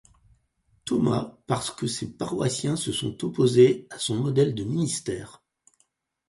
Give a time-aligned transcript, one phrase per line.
[0.83, 5.43] Thomas parce que ses paroissiens se sont opposés à son modèle de ministère.